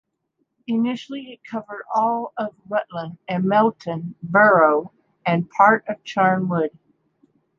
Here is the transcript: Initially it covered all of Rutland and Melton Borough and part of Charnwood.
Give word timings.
Initially 0.65 1.31
it 1.31 1.43
covered 1.43 1.85
all 1.93 2.33
of 2.35 2.55
Rutland 2.67 3.19
and 3.27 3.43
Melton 3.43 4.15
Borough 4.23 4.91
and 5.27 5.47
part 5.47 5.85
of 5.87 6.03
Charnwood. 6.03 6.71